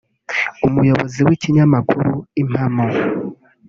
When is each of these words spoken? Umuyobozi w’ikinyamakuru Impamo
Umuyobozi 0.67 1.19
w’ikinyamakuru 1.27 2.11
Impamo 2.41 2.85